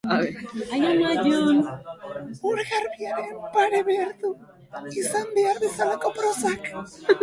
Ur 2.51 2.57
garbiaren 2.71 3.33
pare 3.53 3.85
behar 3.91 4.11
du 4.25 4.29
izan 5.03 5.33
behar 5.41 5.65
bezalako 5.65 6.19
prosak 6.21 6.73